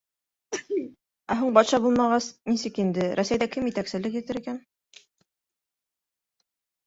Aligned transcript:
Ә 1.33 1.35
һуң 1.41 1.51
батша 1.57 1.79
булмағас, 1.83 2.29
нисек 2.53 2.79
инде, 2.85 3.05
Рәсәйҙә 3.19 3.47
кем 3.57 3.69
етәкселек 3.71 4.17
итер 4.21 4.39
икән... 4.39 4.57